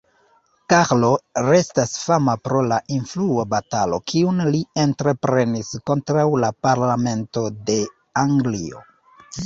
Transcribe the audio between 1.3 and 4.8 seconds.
restas fama pro la influo-batalo, kiun li